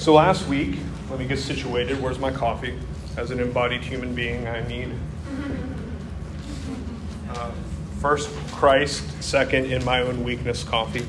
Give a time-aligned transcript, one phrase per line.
[0.00, 0.78] So last week,
[1.10, 2.00] let me get situated.
[2.00, 2.74] Where's my coffee?
[3.18, 4.88] As an embodied human being, I need
[7.28, 7.50] uh,
[7.98, 11.06] first Christ, second in my own weakness, coffee.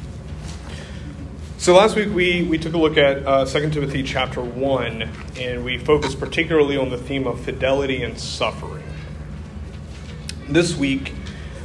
[1.58, 5.64] So last week we, we took a look at uh, 2 Timothy chapter 1, and
[5.64, 8.84] we focused particularly on the theme of fidelity and suffering.
[10.50, 11.14] This week,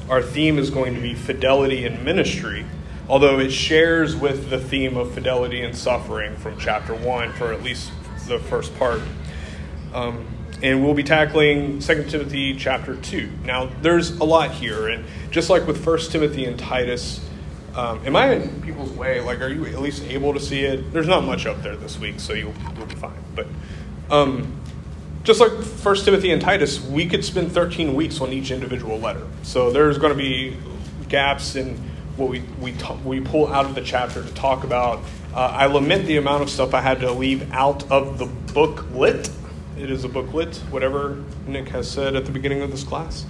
[0.08, 2.64] our theme is going to be fidelity in ministry,
[3.08, 7.62] although it shares with the theme of fidelity and suffering from chapter 1 for at
[7.62, 7.92] least
[8.26, 9.00] the first part.
[9.94, 10.26] Um,
[10.62, 13.30] and we'll be tackling 2 Timothy chapter 2.
[13.44, 17.20] Now, there's a lot here, and just like with 1 Timothy and Titus,
[17.74, 19.20] um, am I in people's way?
[19.20, 20.92] Like, are you at least able to see it?
[20.92, 23.22] There's not much up there this week, so you'll, you'll be fine.
[23.34, 23.46] But
[24.10, 24.60] um,
[25.24, 29.26] just like First Timothy and Titus, we could spend 13 weeks on each individual letter.
[29.42, 30.56] So there's going to be
[31.08, 31.78] gaps in
[32.16, 35.00] what we we t- we pull out of the chapter to talk about.
[35.34, 39.30] Uh, I lament the amount of stuff I had to leave out of the booklet.
[39.78, 43.26] It is a booklet, whatever Nick has said at the beginning of this class.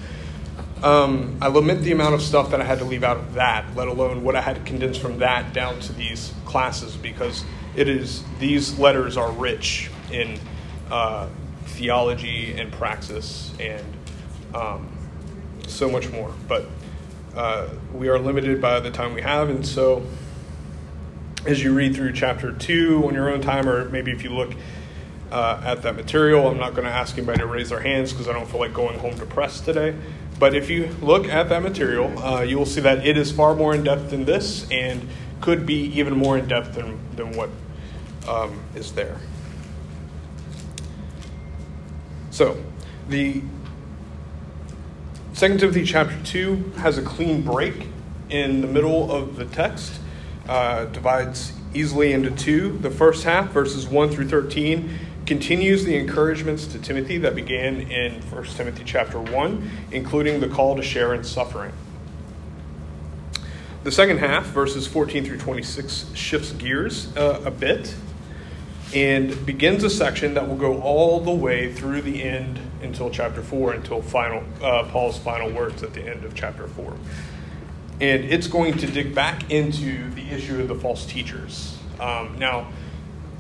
[0.83, 3.65] Um, I lament the amount of stuff that I had to leave out of that,
[3.75, 7.89] let alone what I had to condense from that down to these classes, because it
[7.89, 10.39] is these letters are rich in
[10.91, 11.29] uh,
[11.65, 13.85] theology and praxis and
[14.55, 14.89] um,
[15.67, 16.33] so much more.
[16.47, 16.67] But
[17.37, 20.03] uh, we are limited by the time we have, and so
[21.47, 24.53] as you read through chapter two on your own time, or maybe if you look
[25.31, 28.29] uh, at that material, I'm not going to ask anybody to raise their hands because
[28.29, 29.95] I don't feel like going home depressed today.
[30.39, 33.55] But if you look at that material, uh, you will see that it is far
[33.55, 35.09] more in depth than this and
[35.41, 37.51] could be even more in depth than, than what
[38.29, 39.19] um, is there.
[42.31, 42.63] So,
[43.09, 43.43] the
[45.37, 47.89] 2 Timothy chapter 2 has a clean break
[48.31, 50.01] in the middle of the text,
[50.49, 52.79] uh, divides easily into two.
[52.79, 58.15] The first half, verses 1 through 13, continues the encouragements to Timothy that began in
[58.23, 61.75] 1 Timothy chapter 1, including the call to share in suffering.
[63.85, 67.95] The second half, verses 14 through 26, shifts gears uh, a bit
[68.95, 73.43] and begins a section that will go all the way through the end until chapter
[73.43, 76.97] 4, until final, uh, Paul's final words at the end of chapter 4.
[78.01, 81.79] And it's going to dig back into the issue of the false teachers.
[81.99, 82.69] Um, now,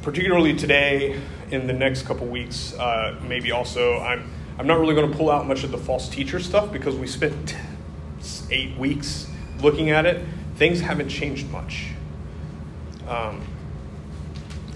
[0.03, 1.21] particularly today,
[1.51, 5.31] in the next couple weeks, uh, maybe also, I'm, I'm not really going to pull
[5.31, 7.55] out much of the false teacher stuff because we spent
[8.51, 9.29] eight weeks
[9.61, 10.27] looking at it.
[10.57, 11.91] Things haven't changed much.
[13.07, 13.43] Um,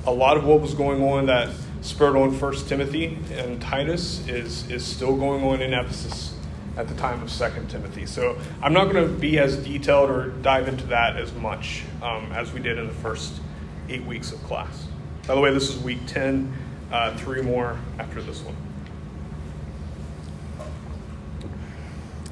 [0.06, 1.50] a lot of what was going on that
[1.82, 6.34] spurred on First Timothy and Titus is, is still going on in Ephesus
[6.76, 8.06] at the time of Second Timothy.
[8.06, 12.32] So I'm not going to be as detailed or dive into that as much um,
[12.32, 13.40] as we did in the first
[13.88, 14.86] eight weeks of class.
[15.26, 16.52] By the way, this is week 10,
[16.90, 18.56] uh, three more after this one.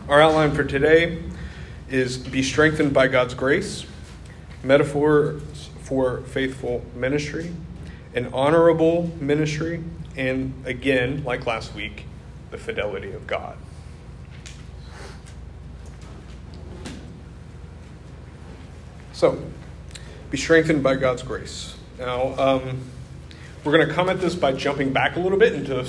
[0.09, 1.23] Our outline for today
[1.91, 3.85] is be strengthened by God's grace,
[4.63, 5.43] metaphors
[5.89, 7.51] for faithful ministry,
[8.15, 9.83] an honorable ministry,
[10.19, 12.05] and again, like last week,
[12.51, 13.57] the fidelity of God.
[19.15, 19.43] So,
[20.31, 21.75] be strengthened by God's grace.
[21.99, 22.83] Now, um,
[23.65, 25.83] we're going to come at this by jumping back a little bit into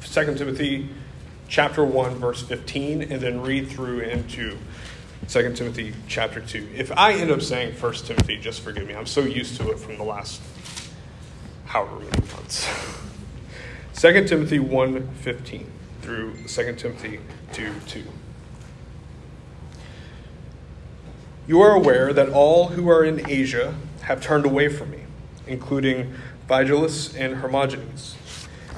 [0.00, 0.88] 2 Timothy
[1.48, 4.58] chapter 1, verse 15, and then read through into
[5.30, 6.70] 2 Timothy chapter 2.
[6.74, 8.96] If I end up saying 1 Timothy, just forgive me.
[8.96, 10.42] I'm so used to it from the last
[11.66, 12.68] however many months.
[13.94, 15.70] 2 Timothy 1 15
[16.02, 17.20] through 2 Timothy
[17.52, 18.04] 2 2.
[21.46, 25.02] You are aware that all who are in Asia have turned away from me,
[25.46, 26.12] including
[26.48, 28.16] Phygelus and Hermogenes.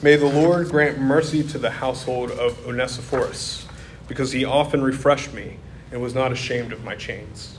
[0.03, 3.67] May the Lord grant mercy to the household of Onesiphorus,
[4.07, 5.57] because he often refreshed me
[5.93, 7.59] and was not ashamed of my chains.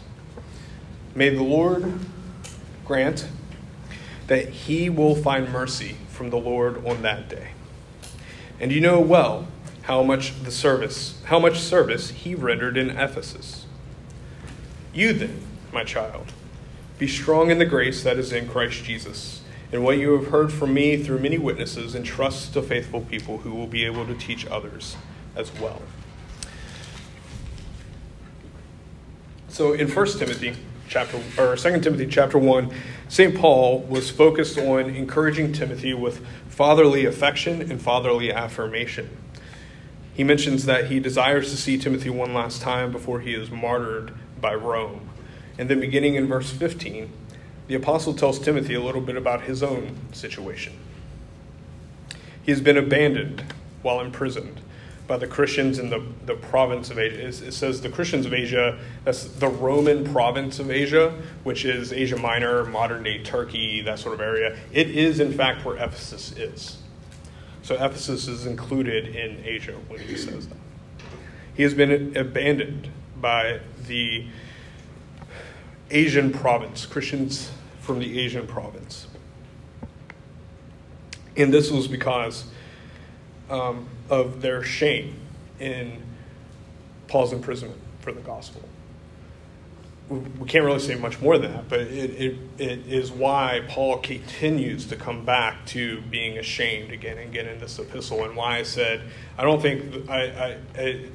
[1.16, 2.00] May the Lord
[2.84, 3.28] grant
[4.28, 7.50] that he will find mercy from the Lord on that day.
[8.60, 9.48] And you know well
[9.84, 13.66] how much the service, how much service he rendered in Ephesus.
[14.94, 15.42] You then,
[15.72, 16.32] my child,
[16.98, 19.42] Be strong in the grace that is in Christ Jesus.
[19.72, 23.54] And what you have heard from me through many witnesses, entrust to faithful people who
[23.54, 24.96] will be able to teach others
[25.36, 25.82] as well.
[29.54, 30.56] So in 1 Timothy
[30.88, 32.72] chapter or 2 Timothy chapter 1,
[33.08, 33.36] St.
[33.36, 39.16] Paul was focused on encouraging Timothy with fatherly affection and fatherly affirmation.
[40.16, 44.16] He mentions that he desires to see Timothy one last time before he is martyred
[44.42, 45.08] by Rome.
[45.60, 47.12] And then beginning in verse 15,
[47.68, 50.74] the apostle tells Timothy a little bit about his own situation.
[52.42, 53.54] He has been abandoned
[53.84, 54.62] while imprisoned
[55.08, 57.28] by the Christians in the, the province of Asia.
[57.28, 61.14] It says the Christians of Asia, that's the Roman province of Asia,
[61.44, 64.58] which is Asia Minor, modern day Turkey, that sort of area.
[64.72, 66.78] It is, in fact, where Ephesus is.
[67.64, 70.58] So Ephesus is included in Asia when he says that.
[71.56, 72.90] He has been abandoned
[73.20, 74.26] by the
[75.92, 79.08] Asian province, Christians from the Asian province.
[81.36, 82.46] And this was because
[83.50, 85.16] um, of their shame
[85.60, 86.02] in
[87.08, 88.62] Paul's imprisonment for the gospel.
[90.10, 94.00] We can't really say much more than that, but it, it, it is why Paul
[94.00, 98.58] continues to come back to being ashamed again and again in this epistle, and why
[98.58, 99.02] I said
[99.38, 101.06] I don't think I, I, I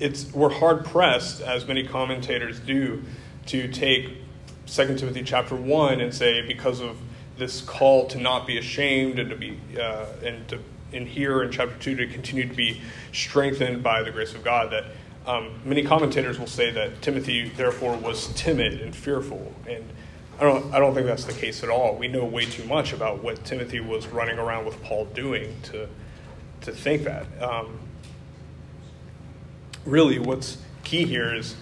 [0.00, 3.02] it's we're hard pressed, as many commentators do,
[3.46, 4.18] to take
[4.66, 6.98] 2 Timothy chapter 1 and say because of
[7.38, 10.58] this call to not be ashamed and to be uh, and to
[10.92, 12.80] in here in chapter 2 to continue to be
[13.12, 14.84] strengthened by the grace of God that
[15.26, 19.84] um, many commentators will say that Timothy therefore was timid and fearful and
[20.40, 21.96] I don't, I don't think that's the case at all.
[21.96, 25.88] We know way too much about what Timothy was running around with Paul doing to,
[26.60, 27.26] to think that.
[27.42, 27.80] Um,
[29.84, 31.56] really, what's key here is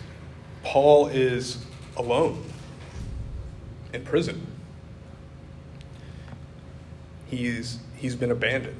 [0.62, 1.64] Paul is
[1.96, 2.44] alone
[3.94, 4.46] in prison.
[7.28, 8.76] He's, he's been abandoned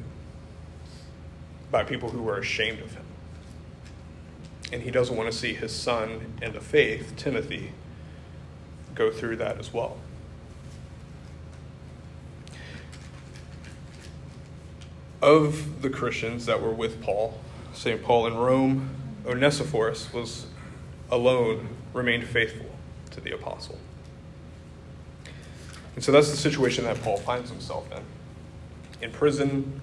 [1.77, 3.05] by people who are ashamed of him.
[4.73, 7.73] And he doesn't want to see his son in the faith, Timothy,
[8.95, 9.99] go through that as well.
[15.21, 17.39] Of the Christians that were with Paul,
[17.75, 18.03] St.
[18.03, 18.89] Paul in Rome,
[19.27, 20.47] Onesiphorus was
[21.11, 22.71] alone, remained faithful
[23.11, 23.79] to the apostle.
[25.95, 28.01] And so that's the situation that Paul finds himself in.
[29.03, 29.83] In prison,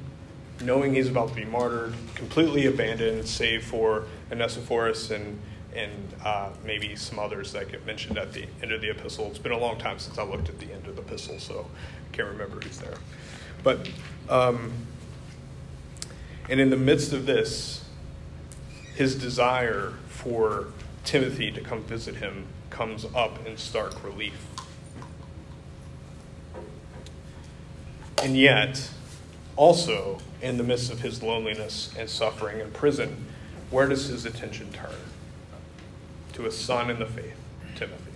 [0.63, 5.39] knowing he's about to be martyred, completely abandoned, save for Onesiphorus and
[5.75, 9.25] and uh, maybe some others that get mentioned at the end of the epistle.
[9.27, 11.65] It's been a long time since I looked at the end of the epistle, so
[12.11, 12.97] I can't remember who's there.
[13.63, 13.89] But
[14.29, 14.71] um,
[16.49, 17.85] and in the midst of this,
[18.95, 20.67] his desire for
[21.03, 24.47] Timothy to come visit him comes up in stark relief.
[28.21, 28.89] And yet,
[29.55, 33.25] also, in the midst of his loneliness and suffering in prison,
[33.69, 34.95] where does his attention turn?
[36.33, 37.37] To his son in the faith,
[37.75, 38.11] Timothy.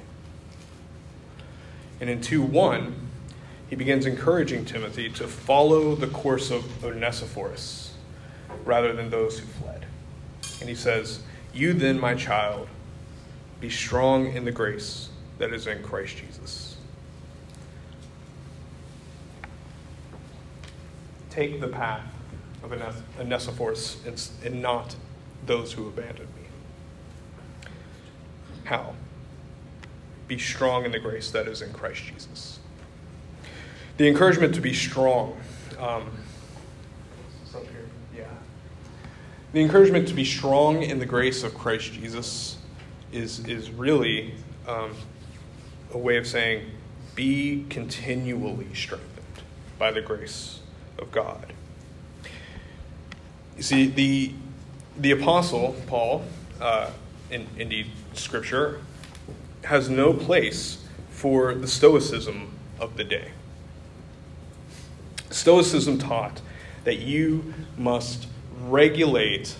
[2.00, 2.95] And in 2 1,
[3.69, 7.94] he begins encouraging Timothy to follow the course of Onesiphorus
[8.63, 9.86] rather than those who fled.
[10.60, 11.22] And he says,
[11.54, 12.68] You then, my child,
[13.60, 16.67] be strong in the grace that is in Christ Jesus.
[21.38, 22.02] Take the path
[22.64, 22.74] of
[23.20, 23.98] Onesiphorus
[24.44, 24.96] and not
[25.46, 27.70] those who abandoned me.
[28.64, 28.96] How?
[30.28, 32.58] Be strong in the grace that is in Christ Jesus.
[33.98, 35.38] The encouragement to be strong.
[35.78, 36.10] Um,
[38.16, 38.24] yeah.
[39.54, 42.58] The encouragement to be strong in the grace of Christ Jesus
[43.12, 44.34] is, is really
[44.68, 44.92] um,
[45.94, 46.66] a way of saying,
[47.14, 49.44] be continually strengthened
[49.78, 50.62] by the grace
[50.99, 51.54] of God.
[53.56, 54.33] You see, the,
[54.97, 56.23] the apostle, Paul,
[56.61, 56.92] uh,
[57.31, 58.81] in, indeed, Scripture,
[59.63, 63.31] has no place for the Stoicism of the day.
[65.30, 66.42] Stoicism taught
[66.83, 68.27] that you must
[68.61, 69.56] regulate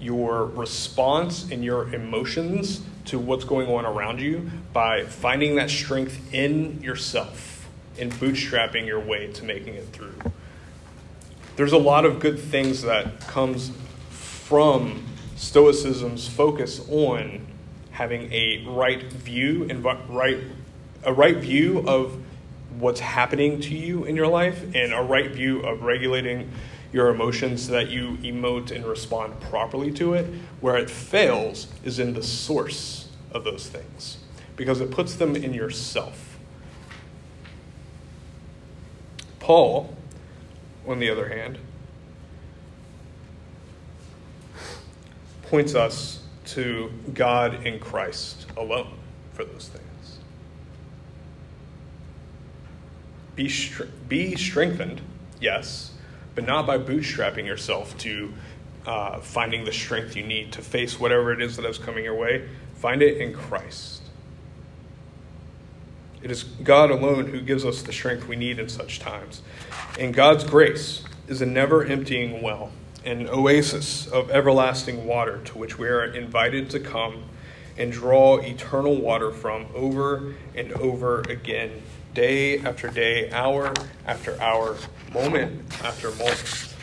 [0.00, 6.32] your response and your emotions to what's going on around you by finding that strength
[6.32, 10.14] in yourself and bootstrapping your way to making it through.
[11.56, 13.70] There's a lot of good things that comes
[14.10, 15.04] from
[15.36, 17.46] stoicism's focus on
[17.92, 20.38] having a right view and right
[21.04, 22.18] a right view of
[22.78, 26.50] what's happening to you in your life and a right view of regulating
[26.92, 30.26] your emotions so that you emote and respond properly to it.
[30.60, 34.18] Where it fails is in the source of those things.
[34.56, 36.38] because it puts them in yourself.
[39.40, 39.96] Paul,
[40.86, 41.58] on the other hand,
[45.42, 48.98] points us to God in Christ alone
[49.32, 50.18] for those things.
[53.36, 53.50] Be,
[54.08, 55.00] be strengthened,
[55.40, 55.92] yes,
[56.34, 58.32] but not by bootstrapping yourself to
[58.86, 62.14] uh, finding the strength you need to face whatever it is that is coming your
[62.14, 62.48] way.
[62.76, 64.02] Find it in Christ.
[66.24, 69.42] It is God alone who gives us the strength we need in such times.
[70.00, 72.72] And God's grace is a never emptying well,
[73.04, 77.24] an oasis of everlasting water to which we are invited to come
[77.76, 81.82] and draw eternal water from over and over again,
[82.14, 83.74] day after day, hour
[84.06, 84.78] after hour,
[85.12, 86.74] moment after moment.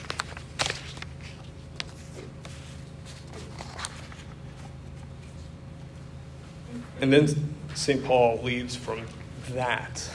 [6.99, 8.03] And then St.
[8.03, 9.07] Paul leads from
[9.53, 10.09] that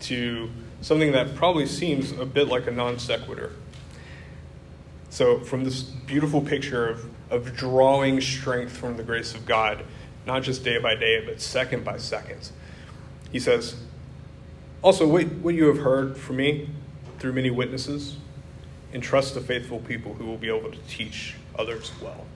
[0.00, 3.52] to something that probably seems a bit like a non sequitur.
[5.10, 9.84] So, from this beautiful picture of, of drawing strength from the grace of God,
[10.26, 12.50] not just day by day, but second by second,
[13.30, 13.76] he says,
[14.82, 16.68] Also, what, what you have heard from me
[17.18, 18.16] through many witnesses,
[18.92, 22.26] entrust to faithful people who will be able to teach others well.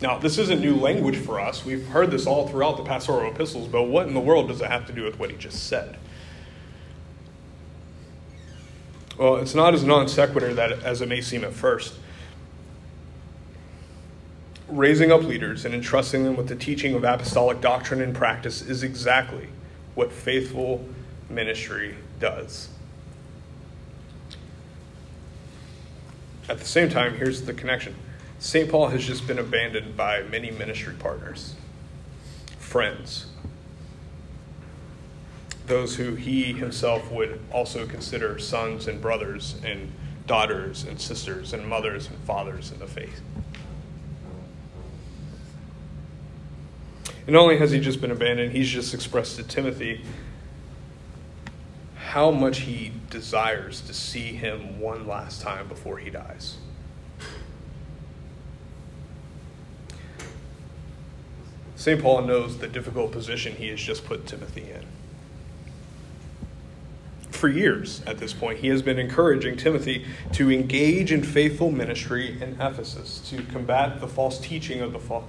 [0.00, 1.64] Now, this isn't new language for us.
[1.64, 4.68] We've heard this all throughout the pastoral epistles, but what in the world does it
[4.68, 5.96] have to do with what he just said?
[9.16, 11.94] Well, it's not as non sequitur that as it may seem at first.
[14.66, 18.82] Raising up leaders and entrusting them with the teaching of apostolic doctrine and practice is
[18.82, 19.48] exactly
[19.94, 20.84] what faithful
[21.30, 22.68] ministry does.
[26.48, 27.94] At the same time, here's the connection
[28.44, 28.70] St.
[28.70, 31.54] Paul has just been abandoned by many ministry partners,
[32.58, 33.24] friends,
[35.66, 39.90] those who he himself would also consider sons and brothers and
[40.26, 43.22] daughters and sisters and mothers and fathers in the faith.
[47.26, 50.04] And not only has he just been abandoned, he's just expressed to Timothy
[51.96, 56.58] how much he desires to see him one last time before he dies.
[61.76, 62.00] St.
[62.00, 64.86] Paul knows the difficult position he has just put Timothy in.
[67.30, 72.40] For years at this point, he has been encouraging Timothy to engage in faithful ministry
[72.40, 75.24] in Ephesus, to combat the false teaching of the, fa-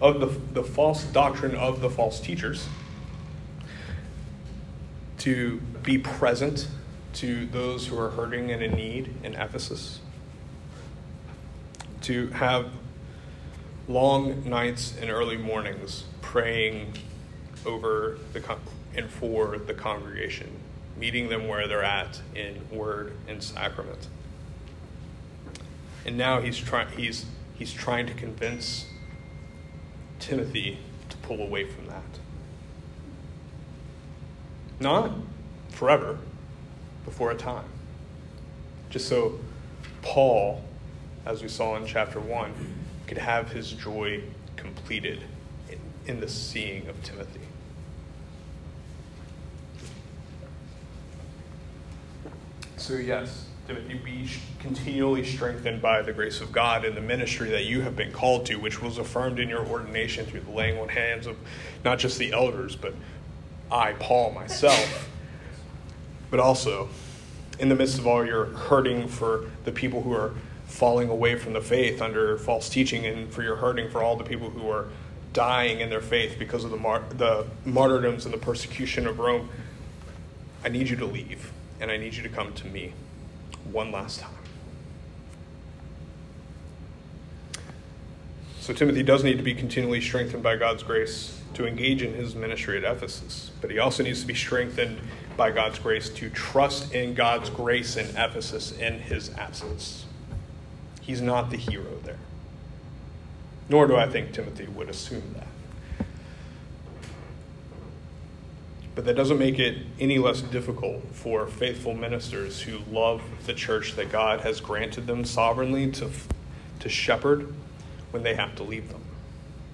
[0.00, 0.26] of the,
[0.60, 2.66] the false doctrine of the false teachers,
[5.18, 6.68] to be present
[7.14, 10.00] to those who are hurting and in need in Ephesus,
[12.02, 12.66] to have
[13.88, 16.94] long nights and early mornings praying
[17.66, 18.60] over the con-
[18.94, 20.50] and for the congregation,
[20.96, 24.08] meeting them where they're at in word and sacrament.
[26.06, 28.86] And now he's trying he's he's trying to convince
[30.18, 32.02] Timothy to pull away from that.
[34.80, 35.12] Not
[35.70, 36.18] forever,
[37.04, 37.64] but for a time.
[38.90, 39.38] Just so
[40.02, 40.62] Paul,
[41.24, 42.52] as we saw in chapter 1,
[43.06, 44.22] could have his joy
[44.56, 45.22] completed
[45.68, 47.40] in, in the seeing of Timothy.
[52.76, 57.64] So, yes, Timothy, be continually strengthened by the grace of God in the ministry that
[57.64, 60.88] you have been called to, which was affirmed in your ordination through the laying on
[60.88, 61.36] hands of
[61.82, 62.94] not just the elders, but
[63.70, 65.08] I, Paul, myself,
[66.30, 66.90] but also
[67.58, 70.34] in the midst of all your hurting for the people who are
[70.74, 74.24] falling away from the faith under false teaching and for your hurting for all the
[74.24, 74.88] people who are
[75.32, 79.48] dying in their faith because of the, mar- the martyrdoms and the persecution of Rome.
[80.64, 82.92] I need you to leave, and I need you to come to me
[83.70, 84.34] one last time.
[88.58, 92.34] So, Timothy does need to be continually strengthened by God's grace to engage in his
[92.34, 94.98] ministry at Ephesus, but he also needs to be strengthened
[95.36, 100.06] by God's grace to trust in God's grace in Ephesus in his absence.
[101.06, 102.18] He's not the hero there.
[103.68, 106.06] Nor do I think Timothy would assume that.
[108.94, 113.96] But that doesn't make it any less difficult for faithful ministers who love the church
[113.96, 116.10] that God has granted them sovereignly to,
[116.80, 117.52] to shepherd
[118.12, 119.02] when they have to leave them,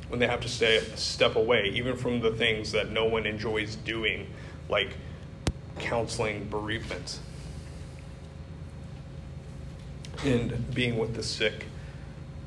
[0.08, 3.76] when they have to stay, step away, even from the things that no one enjoys
[3.76, 4.26] doing,
[4.68, 4.96] like
[5.78, 7.20] counseling bereavement
[10.24, 11.66] and being with the sick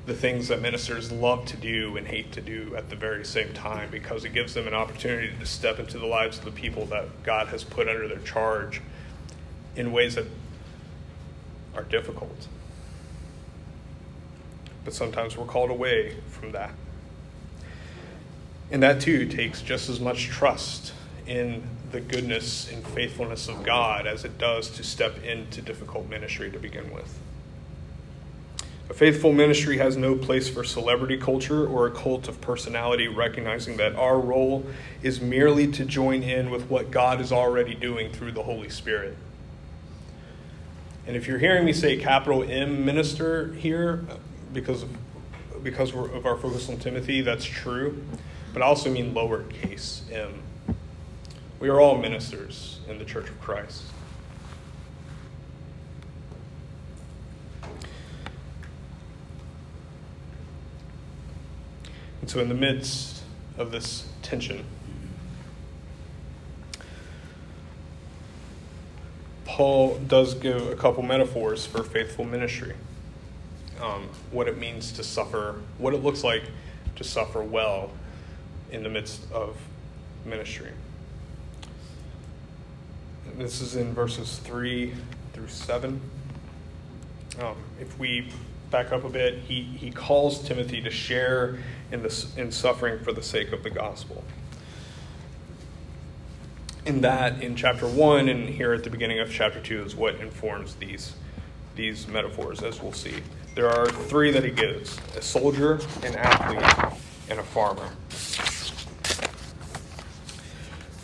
[0.06, 3.53] the things that ministers love to do and hate to do at the very same
[3.53, 6.86] time because it gives them an opportunity to step into the lives of the people
[6.88, 8.82] that God has put under their charge
[9.75, 10.25] in ways that
[11.74, 12.48] are difficult.
[14.84, 16.72] But sometimes we're called away from that.
[18.70, 20.94] And that too takes just as much trust
[21.25, 26.51] in the goodness and faithfulness of God as it does to step into difficult ministry
[26.51, 27.18] to begin with.
[28.90, 33.78] A faithful ministry has no place for celebrity culture or a cult of personality, recognizing
[33.78, 34.66] that our role
[35.02, 39.18] is merely to join in with what God is already doing through the Holy Spirit.
[41.08, 44.06] And if you're hearing me say capital M minister here,
[44.54, 48.04] because of, because of our focus on Timothy, that's true.
[48.54, 50.42] But I also mean lowercase m.
[51.60, 53.84] We are all ministers in the Church of Christ.
[62.24, 63.22] And so, in the midst
[63.58, 64.63] of this tension,
[69.44, 72.75] Paul does give a couple metaphors for faithful ministry.
[73.82, 76.44] Um, what it means to suffer, what it looks like
[76.96, 77.92] to suffer well
[78.72, 79.58] in the midst of
[80.24, 80.72] ministry.
[83.38, 84.94] This is in verses 3
[85.34, 86.00] through 7.
[87.42, 88.30] Um, if we
[88.74, 91.60] back up a bit, he, he calls Timothy to share
[91.92, 94.24] in, this, in suffering for the sake of the gospel.
[96.84, 100.15] And that, in chapter 1 and here at the beginning of chapter 2, is what
[100.15, 101.13] informs these,
[101.75, 103.13] these metaphors, as we'll see.
[103.53, 107.00] There are three that he gives a soldier, an athlete,
[107.30, 107.88] and a farmer.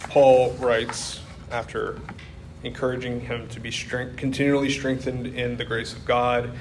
[0.10, 1.22] Paul writes,
[1.52, 2.02] after
[2.64, 6.52] encouraging him to be strength, continually strengthened in the grace of God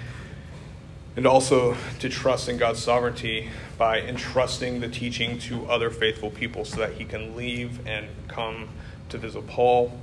[1.19, 6.65] and also to trust in God's sovereignty by entrusting the teaching to other faithful people
[6.65, 8.69] so that he can leave and come
[9.09, 9.99] to visit Paul.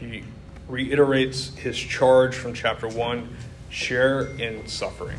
[0.00, 0.24] He
[0.68, 3.36] reiterates his charge from chapter 1
[3.68, 5.18] share in suffering.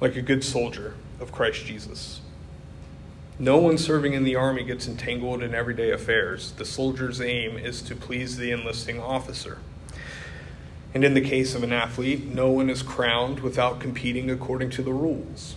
[0.00, 2.20] Like a good soldier of Christ Jesus.
[3.36, 6.52] No one serving in the army gets entangled in everyday affairs.
[6.52, 9.58] The soldier's aim is to please the enlisting officer.
[10.94, 14.82] And in the case of an athlete, no one is crowned without competing according to
[14.82, 15.56] the rules.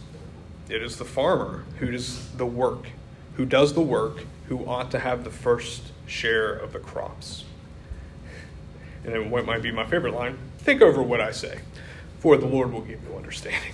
[0.69, 2.87] It is the farmer who does the work,
[3.35, 7.43] who does the work, who ought to have the first share of the crops.
[9.03, 11.59] And then what might be my favorite line think over what I say,
[12.19, 13.73] for the Lord will give you understanding.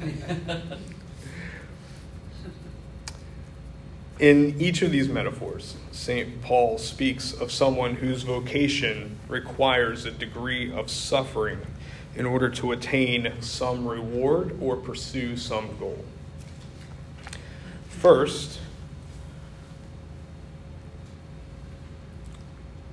[4.20, 6.40] In each of these metaphors, St.
[6.40, 11.58] Paul speaks of someone whose vocation requires a degree of suffering
[12.14, 16.04] in order to attain some reward or pursue some goal.
[17.88, 18.60] First,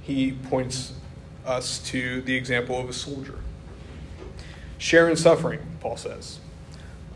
[0.02, 0.94] he points
[1.46, 3.40] us to the example of a soldier.
[4.80, 6.41] Share in suffering, Paul says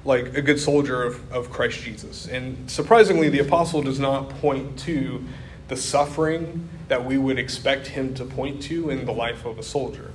[0.06, 2.28] like a good soldier of, of Christ Jesus.
[2.28, 5.26] And surprisingly, the apostle does not point to
[5.68, 9.64] the suffering that we would expect him to point to in the life of a
[9.64, 10.12] soldier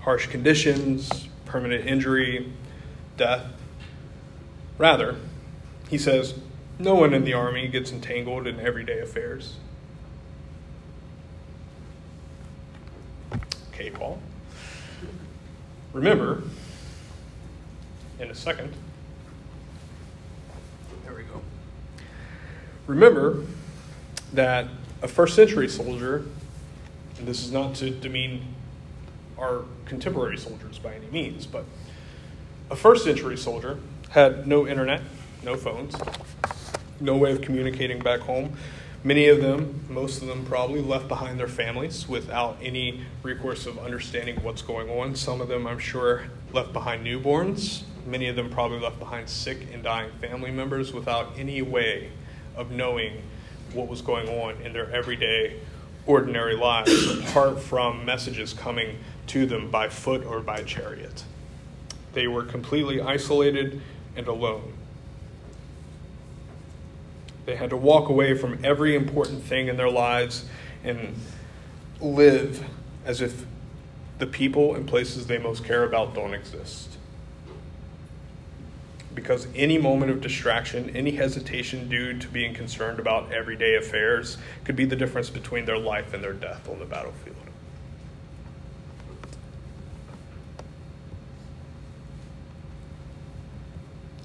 [0.00, 2.50] harsh conditions, permanent injury,
[3.18, 3.44] death.
[4.78, 5.16] Rather,
[5.90, 6.34] he says,
[6.78, 9.56] no one in the army gets entangled in everyday affairs.
[13.70, 14.18] Okay, Paul.
[15.92, 16.42] Remember,
[18.18, 18.72] in a second,
[22.88, 23.44] Remember
[24.32, 24.66] that
[25.02, 26.24] a first century soldier,
[27.18, 28.42] and this is not to demean
[29.38, 31.66] our contemporary soldiers by any means, but
[32.70, 35.02] a first century soldier had no internet,
[35.44, 35.94] no phones,
[36.98, 38.56] no way of communicating back home.
[39.04, 43.78] Many of them, most of them probably, left behind their families without any recourse of
[43.78, 45.14] understanding what's going on.
[45.14, 46.24] Some of them, I'm sure,
[46.54, 47.82] left behind newborns.
[48.06, 52.12] Many of them probably left behind sick and dying family members without any way
[52.58, 53.22] of knowing
[53.72, 55.58] what was going on in their everyday,
[56.06, 61.24] ordinary lives, apart from messages coming to them by foot or by chariot.
[62.12, 63.80] They were completely isolated
[64.16, 64.72] and alone.
[67.46, 70.44] They had to walk away from every important thing in their lives
[70.84, 71.14] and
[72.00, 72.64] live
[73.04, 73.46] as if
[74.18, 76.87] the people and places they most care about don't exist
[79.18, 84.76] because any moment of distraction, any hesitation due to being concerned about everyday affairs could
[84.76, 87.34] be the difference between their life and their death on the battlefield.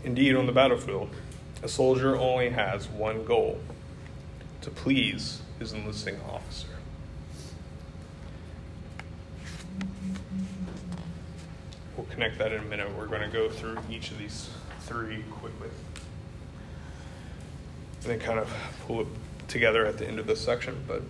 [0.03, 1.09] Indeed, on the battlefield,
[1.63, 3.59] a soldier only has one goal
[4.61, 6.67] to please his enlisting officer.
[11.97, 12.95] We'll connect that in a minute.
[12.95, 14.51] We're going to go through each of these
[14.85, 15.69] three quickly.
[18.01, 18.51] And then kind of
[18.85, 19.07] pull it
[19.47, 20.83] together at the end of this section.
[20.87, 21.01] But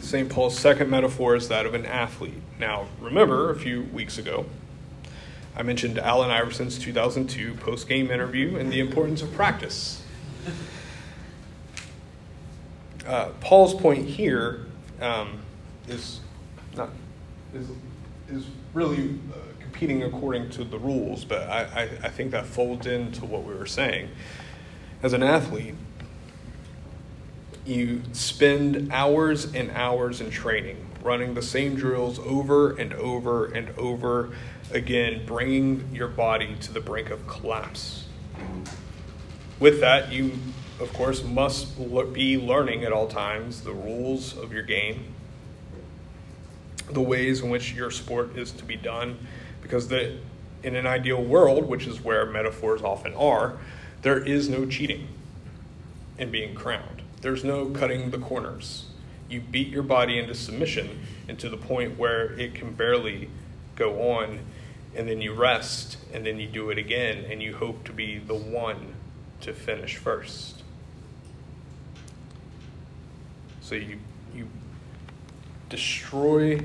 [0.00, 0.28] St.
[0.28, 2.42] Paul's second metaphor is that of an athlete.
[2.58, 4.46] Now, remember a few weeks ago,
[5.56, 10.02] I mentioned Allen Iverson's 2002 post game interview and the importance of practice.
[13.06, 14.66] Uh, Paul's point here
[15.00, 15.40] um,
[15.88, 16.20] is
[16.74, 16.88] not
[17.52, 17.68] is
[18.30, 19.38] is really uh,
[19.74, 23.52] competing according to the rules, but I, I, I think that folds into what we
[23.52, 24.08] were saying.
[25.02, 25.74] As an athlete,
[27.66, 33.76] you spend hours and hours in training, running the same drills over and over and
[33.76, 34.30] over
[34.70, 38.04] again, bringing your body to the brink of collapse.
[39.58, 40.38] With that, you,
[40.78, 41.76] of course, must
[42.12, 45.14] be learning at all times the rules of your game,
[46.92, 49.18] the ways in which your sport is to be done,
[49.64, 50.18] because the,
[50.62, 53.56] in an ideal world, which is where metaphors often are,
[54.02, 55.08] there is no cheating
[56.18, 57.00] in being crowned.
[57.22, 58.84] There's no cutting the corners.
[59.30, 63.30] You beat your body into submission and to the point where it can barely
[63.74, 64.40] go on,
[64.94, 68.18] and then you rest, and then you do it again, and you hope to be
[68.18, 68.94] the one
[69.40, 70.62] to finish first.
[73.62, 73.98] So you,
[74.34, 74.46] you
[75.70, 76.60] destroy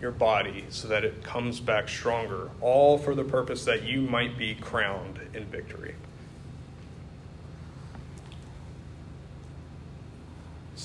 [0.00, 4.36] your body so that it comes back stronger, all for the purpose that you might
[4.36, 5.94] be crowned in victory.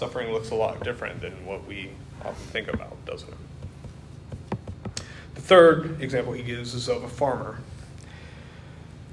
[0.01, 1.91] suffering looks a lot different than what we
[2.25, 5.03] often think about, doesn't it?
[5.35, 7.59] The third example he gives is of a farmer.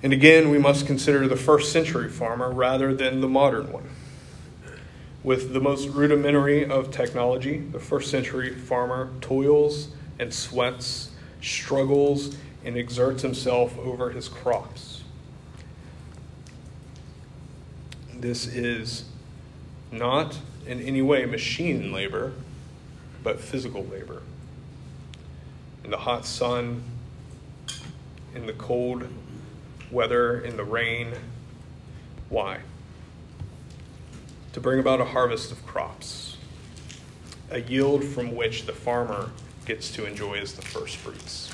[0.02, 3.90] And again, we must consider the first century farmer rather than the modern one.
[5.28, 9.88] With the most rudimentary of technology, the first century farmer toils
[10.18, 11.10] and sweats,
[11.42, 15.02] struggles, and exerts himself over his crops.
[18.14, 19.04] This is
[19.92, 22.32] not in any way machine labor,
[23.22, 24.22] but physical labor.
[25.84, 26.82] In the hot sun,
[28.34, 29.06] in the cold
[29.90, 31.12] weather, in the rain.
[32.30, 32.60] Why?
[34.58, 36.36] To bring about a harvest of crops,
[37.48, 39.30] a yield from which the farmer
[39.66, 41.48] gets to enjoy as the first fruits.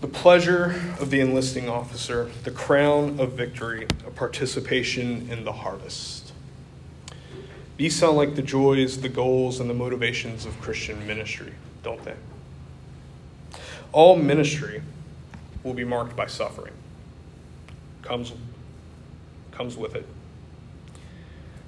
[0.00, 6.32] The pleasure of the enlisting officer, the crown of victory, a participation in the harvest.
[7.76, 11.52] These sound like the joys, the goals, and the motivations of Christian ministry,
[11.84, 12.16] don't they?
[13.92, 14.82] All ministry
[15.62, 16.72] will be marked by suffering.
[18.04, 18.32] Comes,
[19.50, 20.06] comes with it.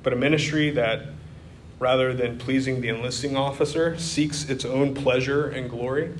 [0.02, 1.06] But a ministry that,
[1.78, 6.12] rather than pleasing the enlisting officer, seeks its own pleasure and glory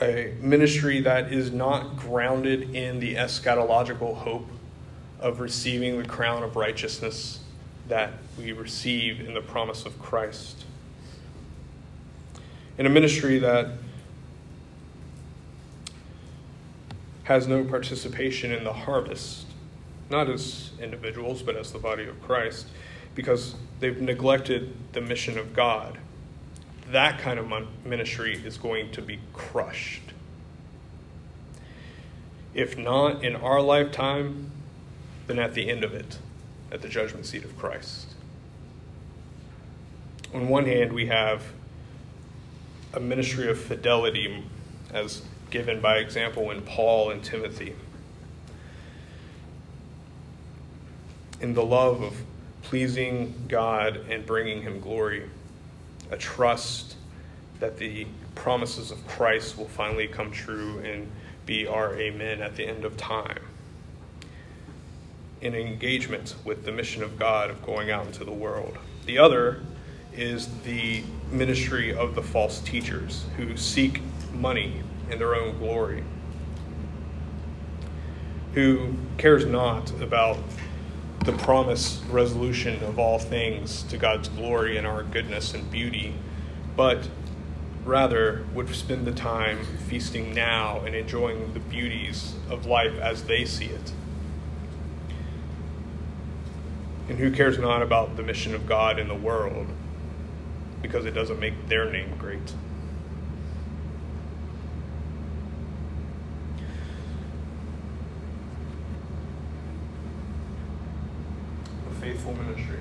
[0.00, 4.46] a ministry that is not grounded in the eschatological hope
[5.20, 7.40] of receiving the crown of righteousness
[7.88, 10.64] that we receive in the promise of Christ.
[12.76, 13.70] In a ministry that
[17.26, 19.46] has no participation in the harvest,
[20.10, 22.66] not as individuals, but as the body of Christ,
[23.14, 25.98] because they've neglected the mission of God
[26.90, 27.50] that kind of
[27.84, 30.12] ministry is going to be crushed.
[32.54, 34.50] If not in our lifetime,
[35.26, 36.18] then at the end of it,
[36.70, 38.14] at the judgment seat of Christ.
[40.32, 41.42] On one hand, we have
[42.94, 44.44] a ministry of fidelity
[44.92, 47.74] as given by example in Paul and Timothy.
[51.40, 52.14] In the love of
[52.62, 55.24] pleasing God and bringing Him glory
[56.10, 56.96] a trust
[57.60, 61.10] that the promises of Christ will finally come true and
[61.46, 63.38] be our amen at the end of time.
[65.42, 68.78] An engagement with the mission of God of going out into the world.
[69.04, 69.60] The other
[70.12, 74.00] is the ministry of the false teachers who seek
[74.32, 76.02] money in their own glory,
[78.54, 80.38] who cares not about
[81.24, 86.14] the promised resolution of all things to God's glory and our goodness and beauty,
[86.76, 87.08] but
[87.84, 93.44] rather would spend the time feasting now and enjoying the beauties of life as they
[93.44, 93.92] see it.
[97.08, 99.66] And who cares not about the mission of God in the world?
[100.86, 102.38] because it doesn't make their name great.
[111.90, 112.78] A faithful ministry.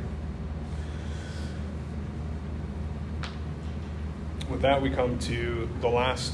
[4.55, 6.33] With that, we come to the last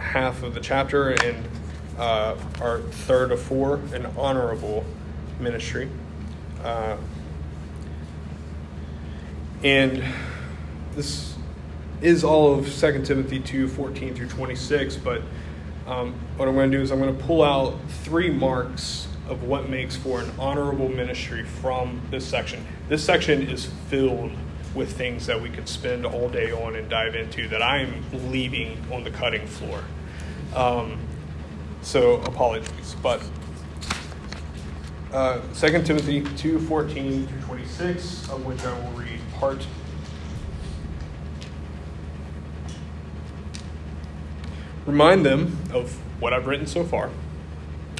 [0.00, 1.48] half of the chapter and
[1.96, 4.84] uh, our third of four, an honorable
[5.38, 5.88] ministry.
[6.64, 6.96] Uh,
[9.62, 10.02] and
[10.96, 11.36] this
[12.02, 15.22] is all of 2 Timothy 2 14 through 26, but
[15.86, 19.44] um, what I'm going to do is I'm going to pull out three marks of
[19.44, 22.66] what makes for an honorable ministry from this section.
[22.88, 24.32] This section is filled
[24.74, 28.76] with things that we could spend all day on and dive into that I'm leaving
[28.92, 29.84] on the cutting floor.
[30.54, 30.98] Um,
[31.82, 33.22] so apologies, but
[35.12, 39.64] uh, 2 Timothy 2 14 through 26, of which I will read part.
[44.86, 47.10] Remind them of what I've written so far.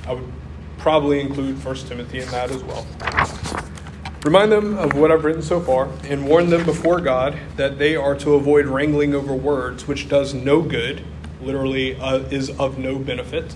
[0.07, 0.33] I would
[0.77, 3.64] probably include 1 Timothy in that as well.
[4.25, 7.95] Remind them of what I've written so far, and warn them before God that they
[7.95, 11.03] are to avoid wrangling over words, which does no good,
[11.43, 13.55] literally, uh, is of no benefit,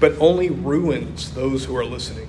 [0.00, 2.26] but only ruins those who are listening.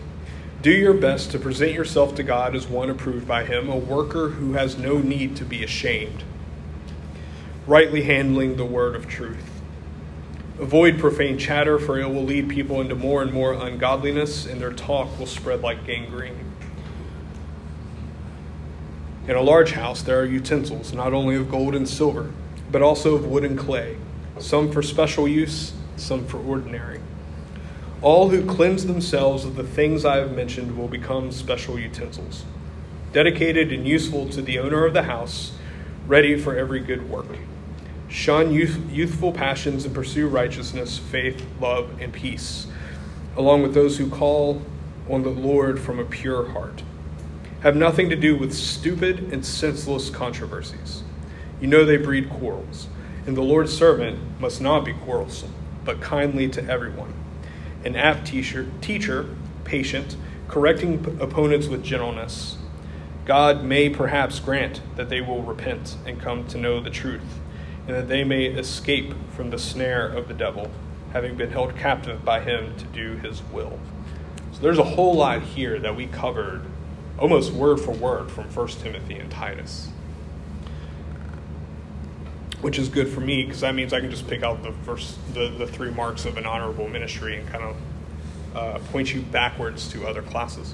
[0.61, 4.29] Do your best to present yourself to God as one approved by Him, a worker
[4.29, 6.23] who has no need to be ashamed,
[7.65, 9.49] rightly handling the word of truth.
[10.59, 14.73] Avoid profane chatter, for it will lead people into more and more ungodliness, and their
[14.73, 16.43] talk will spread like gangrene.
[19.27, 22.31] In a large house, there are utensils, not only of gold and silver,
[22.71, 23.97] but also of wood and clay,
[24.39, 27.01] some for special use, some for ordinary.
[28.01, 32.45] All who cleanse themselves of the things I have mentioned will become special utensils,
[33.11, 35.51] dedicated and useful to the owner of the house,
[36.07, 37.37] ready for every good work.
[38.07, 42.67] Shun youth, youthful passions and pursue righteousness, faith, love, and peace,
[43.35, 44.61] along with those who call
[45.09, 46.83] on the Lord from a pure heart
[47.61, 51.03] have nothing to do with stupid and senseless controversies.
[51.59, 52.87] You know they breed quarrels,
[53.25, 57.13] and the Lord's servant must not be quarrelsome, but kindly to everyone.
[57.83, 60.15] An apt teacher, teacher patient,
[60.47, 62.57] correcting opponents with gentleness.
[63.25, 67.39] God may perhaps grant that they will repent and come to know the truth,
[67.87, 70.71] and that they may escape from the snare of the devil,
[71.11, 73.79] having been held captive by him to do his will.
[74.53, 76.61] So there's a whole lot here that we covered
[77.17, 79.89] almost word for word from 1 Timothy and Titus.
[82.61, 85.17] Which is good for me because that means I can just pick out the first
[85.33, 87.75] the, the three marks of an honorable ministry and kind of
[88.55, 90.73] uh, point you backwards to other classes.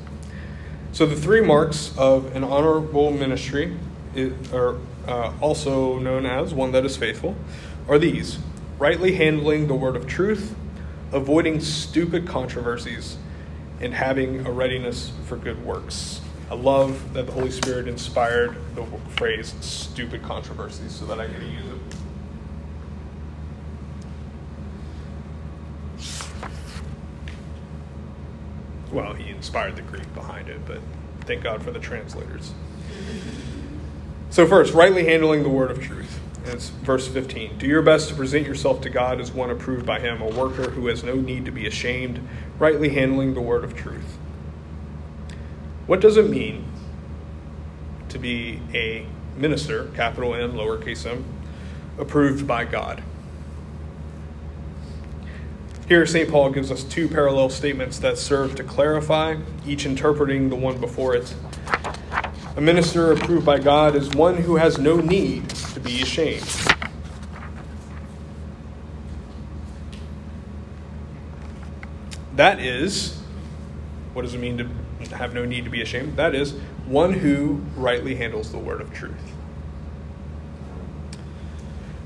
[0.93, 3.75] So the three marks of an honorable ministry
[4.53, 4.77] are
[5.07, 7.35] uh, also known as one that is faithful
[7.87, 8.37] are these
[8.77, 10.55] rightly handling the word of truth,
[11.11, 13.17] avoiding stupid controversies,
[13.81, 16.21] and having a readiness for good works.
[16.53, 18.85] I love that the Holy Spirit inspired the
[19.15, 21.95] phrase stupid controversies so that I get to use it.
[28.91, 30.77] Well, he inspired the Greek behind it, but
[31.21, 32.53] thank God for the translators.
[34.29, 36.19] So, first, rightly handling the word of truth.
[36.45, 37.57] It's verse 15.
[37.57, 40.69] Do your best to present yourself to God as one approved by Him, a worker
[40.69, 42.19] who has no need to be ashamed,
[42.59, 44.19] rightly handling the word of truth.
[45.85, 46.65] What does it mean
[48.09, 49.05] to be a
[49.37, 51.25] minister, capital M, lowercase m,
[51.97, 53.03] approved by God?
[55.87, 56.29] Here, St.
[56.29, 61.15] Paul gives us two parallel statements that serve to clarify, each interpreting the one before
[61.15, 61.35] it.
[62.55, 66.49] A minister approved by God is one who has no need to be ashamed.
[72.35, 73.22] That is,
[74.13, 74.67] what does it mean to
[75.15, 76.15] have no need to be ashamed.
[76.17, 76.53] That is,
[76.85, 79.33] one who rightly handles the word of truth.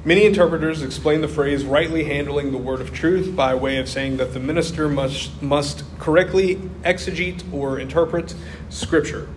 [0.06, 4.18] Many interpreters explain the phrase rightly handling the word of truth by way of saying
[4.18, 8.34] that the minister must, must correctly exegete or interpret
[8.70, 9.28] Scripture.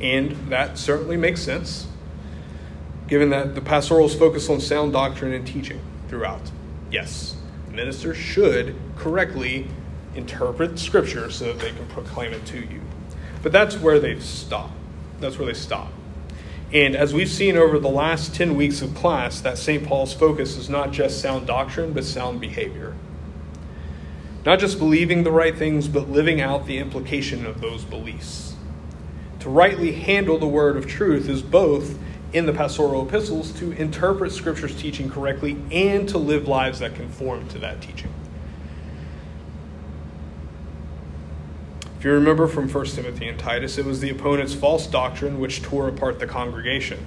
[0.00, 1.86] And that certainly makes sense,
[3.08, 6.50] given that the pastorals focus on sound doctrine and teaching throughout.
[6.90, 7.36] Yes,
[7.70, 9.68] ministers should correctly
[10.14, 12.80] interpret Scripture so that they can proclaim it to you.
[13.42, 14.70] But that's where they stop.
[15.20, 15.92] That's where they stop.
[16.72, 19.84] And as we've seen over the last 10 weeks of class, that St.
[19.84, 22.94] Paul's focus is not just sound doctrine, but sound behavior.
[24.46, 28.54] Not just believing the right things, but living out the implication of those beliefs.
[29.40, 31.98] To rightly handle the word of truth is both
[32.32, 37.48] in the pastoral epistles to interpret Scripture's teaching correctly and to live lives that conform
[37.48, 38.12] to that teaching.
[42.00, 45.60] If you remember from 1 Timothy and Titus, it was the opponent's false doctrine which
[45.60, 47.04] tore apart the congregation.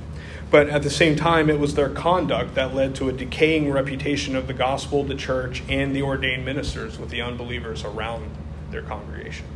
[0.51, 4.35] But at the same time, it was their conduct that led to a decaying reputation
[4.35, 8.29] of the gospel, the church, and the ordained ministers with the unbelievers around
[8.69, 9.47] their congregation.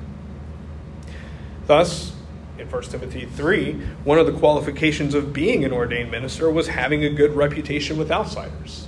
[1.67, 2.13] Thus,
[2.57, 3.73] in 1 Timothy 3,
[4.05, 8.09] one of the qualifications of being an ordained minister was having a good reputation with
[8.09, 8.86] outsiders.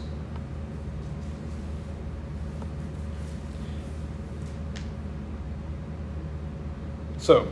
[7.29, 7.47] So,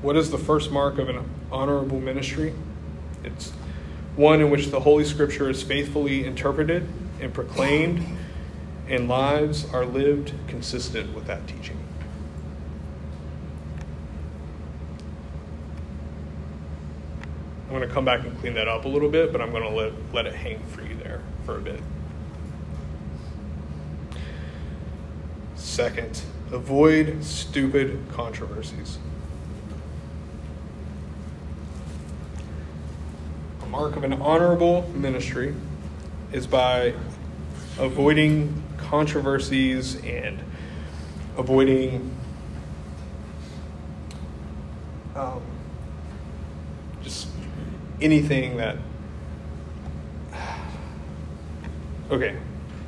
[0.00, 2.54] what is the first mark of an honorable ministry?
[3.22, 3.50] It's
[4.16, 6.88] one in which the Holy Scripture is faithfully interpreted
[7.20, 8.02] and proclaimed,
[8.88, 11.76] and lives are lived consistent with that teaching.
[17.64, 19.64] I'm going to come back and clean that up a little bit, but I'm going
[19.64, 21.82] to let, let it hang for you there for a bit.
[25.56, 28.98] Second, avoid stupid controversies.
[33.62, 35.54] A mark of an honorable ministry
[36.32, 36.94] is by
[37.78, 40.40] avoiding controversies and
[41.36, 42.16] avoiding
[45.14, 45.42] um,
[47.02, 47.28] just
[48.00, 48.76] anything that.
[52.08, 52.36] Okay,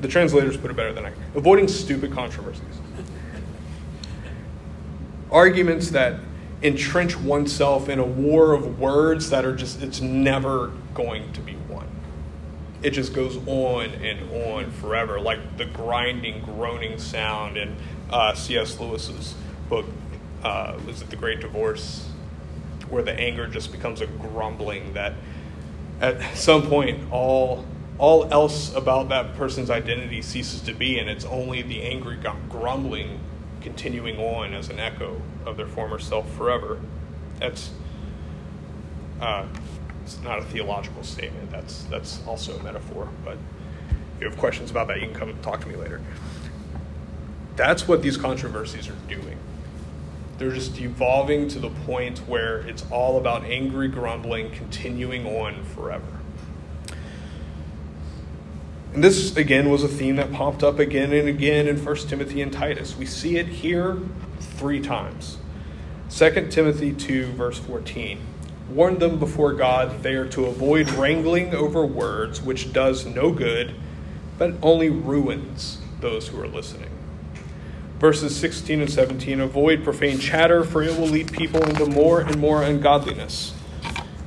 [0.01, 1.11] the translators put it better than I.
[1.11, 1.21] Can.
[1.35, 2.78] Avoiding stupid controversies.
[5.31, 6.21] Arguments that
[6.63, 11.57] entrench oneself in a war of words that are just, it's never going to be
[11.69, 11.87] won.
[12.83, 17.77] It just goes on and on forever, like the grinding, groaning sound in
[18.11, 18.79] uh, C.S.
[18.81, 19.35] Lewis's
[19.69, 19.87] book,
[20.43, 22.09] uh, was it The Great Divorce?
[22.91, 25.15] where the anger just becomes a grumbling that
[26.01, 27.65] at some point all
[27.99, 32.17] all else about that person's identity ceases to be and it's only the angry
[32.49, 33.19] grumbling
[33.61, 36.81] continuing on as an echo of their former self forever
[37.39, 37.71] that's
[39.21, 39.47] uh,
[40.05, 41.51] it's not a theological statement.
[41.51, 43.37] That's that's also a metaphor but
[44.17, 46.01] if you have questions about that you can come talk to me later.
[47.57, 49.37] That's what these controversies are doing.
[50.39, 56.18] They're just evolving to the point where it's all about angry grumbling continuing on forever.
[58.95, 62.43] And this, again, was a theme that popped up again and again in 1 Timothy
[62.43, 62.97] and Titus.
[62.97, 63.99] We see it here
[64.41, 65.39] three times.
[66.11, 68.19] 2 Timothy 2, verse 14.
[68.71, 73.31] Warn them before God that they are to avoid wrangling over words, which does no
[73.31, 73.75] good,
[74.37, 76.91] but only ruins those who are listening
[77.99, 82.39] verses 16 and 17 avoid profane chatter for it will lead people into more and
[82.39, 83.55] more ungodliness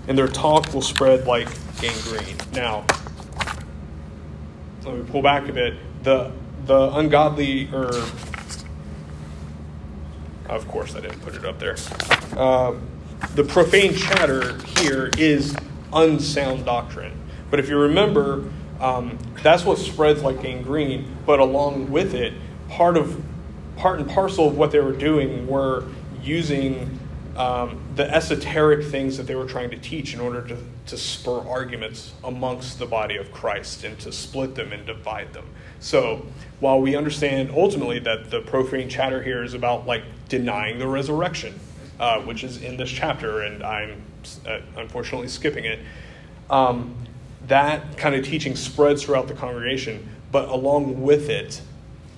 [0.08, 1.48] and their talk will spread like
[1.80, 2.86] gangrene now
[4.92, 5.76] let me pull back a bit.
[6.04, 6.32] The
[6.66, 7.90] the ungodly or
[10.48, 11.76] of course i didn't put it up there.
[12.38, 12.76] Uh,
[13.36, 15.56] the profane chatter here is
[15.94, 17.14] unsound doctrine.
[17.50, 18.50] But if you remember
[18.80, 21.16] um, that's what spreads like gangrene.
[21.26, 22.34] But along with it
[22.70, 23.24] part of
[23.78, 25.86] part and parcel of what they were doing were
[26.22, 27.00] using
[27.38, 31.40] um, the esoteric things that they were trying to teach in order to, to spur
[31.40, 35.46] arguments amongst the body of Christ and to split them and divide them.
[35.80, 36.26] So
[36.60, 41.60] while we understand ultimately that the profane chatter here is about like denying the resurrection,
[42.00, 44.02] uh, which is in this chapter, and I'm
[44.46, 45.80] uh, unfortunately skipping it,
[46.50, 46.96] um,
[47.48, 51.62] that kind of teaching spreads throughout the congregation, but along with it,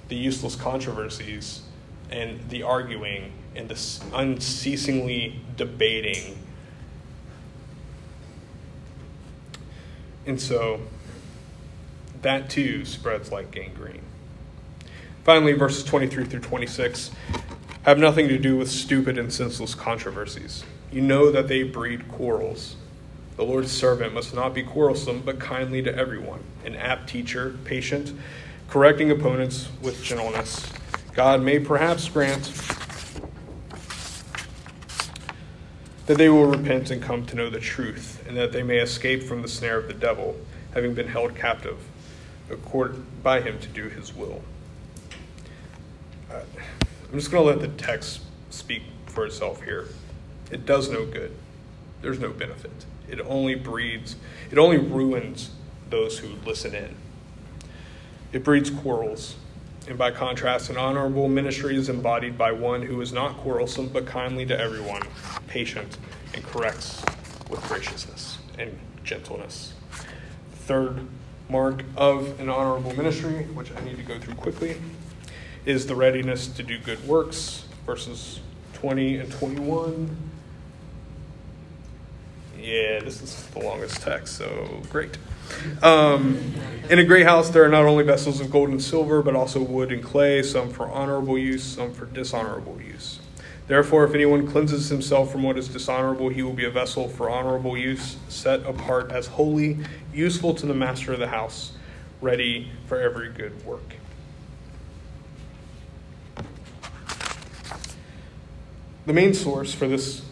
[0.10, 1.62] the useless controversies
[2.12, 6.38] and the arguing and this unceasingly debating.
[10.26, 10.82] And so
[12.22, 14.02] that too spreads like gangrene.
[15.24, 17.12] Finally, verses 23 through 26
[17.84, 20.64] have nothing to do with stupid and senseless controversies.
[20.92, 22.76] You know that they breed quarrels.
[23.36, 28.14] The Lord's servant must not be quarrelsome, but kindly to everyone, an apt teacher, patient
[28.70, 30.72] correcting opponents with gentleness.
[31.14, 32.46] God may perhaps grant
[36.06, 39.24] that they will repent and come to know the truth, and that they may escape
[39.24, 40.36] from the snare of the devil,
[40.74, 41.78] having been held captive
[43.24, 44.42] by him to do his will.
[46.32, 46.42] Uh,
[47.12, 49.88] I'm just going to let the text speak for itself here.
[50.52, 51.36] It does no good.
[52.02, 52.86] There's no benefit.
[53.10, 54.18] It only breeds,
[54.52, 55.52] it only ruins
[55.90, 56.96] those who listen in
[58.34, 59.36] it breeds quarrels.
[59.88, 64.06] And by contrast, an honorable ministry is embodied by one who is not quarrelsome but
[64.06, 65.02] kindly to everyone,
[65.48, 65.98] patient,
[66.34, 67.04] and corrects
[67.50, 68.38] with graciousness.
[68.58, 69.74] and gentleness.
[70.66, 71.08] Third
[71.50, 74.80] mark of an honorable ministry, which I need to go through quickly,
[75.66, 78.40] is the readiness to do good works, verses
[78.74, 80.16] 20 and 21.
[82.58, 85.18] Yeah, this is the longest text, so great.
[85.82, 86.54] Um,
[86.90, 89.62] in a great house, there are not only vessels of gold and silver, but also
[89.62, 93.20] wood and clay, some for honorable use, some for dishonorable use.
[93.68, 97.30] Therefore, if anyone cleanses himself from what is dishonorable, he will be a vessel for
[97.30, 99.80] honorable use, set apart as holy,
[100.14, 101.72] useful to the master of the house,
[102.20, 103.96] ready for every good work.
[109.06, 110.24] The main source for this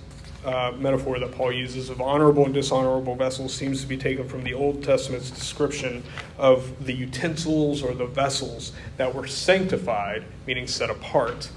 [0.45, 4.43] uh, metaphor that Paul uses of honorable and dishonorable vessels seems to be taken from
[4.43, 6.03] the Old Testament's description
[6.37, 11.49] of the utensils or the vessels that were sanctified, meaning set apart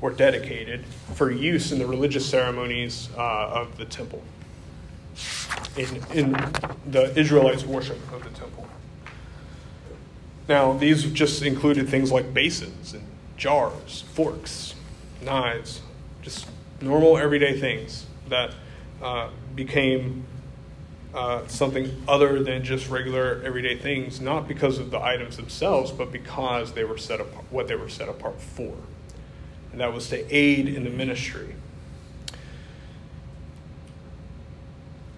[0.00, 4.22] or dedicated for use in the religious ceremonies uh, of the temple,
[5.76, 6.32] in, in
[6.86, 8.66] the Israelites' worship of the temple.
[10.48, 13.04] Now, these just included things like basins and
[13.36, 14.74] jars, forks,
[15.22, 15.80] knives,
[16.20, 16.46] just
[16.82, 18.54] normal everyday things that
[19.02, 20.24] uh, became
[21.14, 26.10] uh, something other than just regular everyday things, not because of the items themselves, but
[26.10, 28.74] because they were set apart, what they were set apart for,
[29.72, 31.54] and that was to aid in the ministry.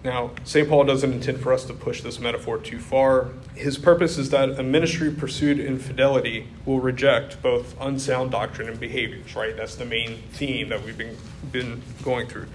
[0.03, 0.69] Now, St.
[0.69, 3.29] Paul doesn't intend for us to push this metaphor too far.
[3.55, 8.79] His purpose is that a ministry pursued in fidelity will reject both unsound doctrine and
[8.79, 9.55] behaviors, right?
[9.55, 11.17] That's the main theme that we've been,
[11.51, 12.47] been going through.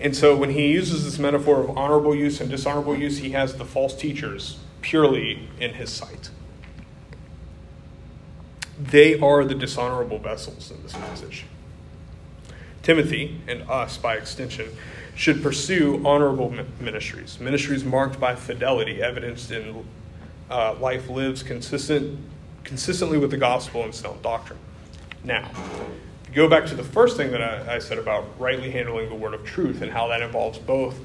[0.00, 3.56] And so when he uses this metaphor of honorable use and dishonorable use, he has
[3.56, 6.30] the false teachers purely in his sight.
[8.78, 11.44] They are the dishonorable vessels in this passage.
[12.82, 14.68] Timothy, and us by extension,
[15.18, 16.48] should pursue honorable
[16.78, 19.84] ministries, ministries marked by fidelity, evidenced in
[20.48, 22.16] uh, life lives consistent,
[22.62, 24.60] consistently with the gospel and sound doctrine.
[25.24, 25.50] Now,
[26.32, 29.34] go back to the first thing that I, I, said about rightly handling the word
[29.34, 30.96] of truth and how that involves both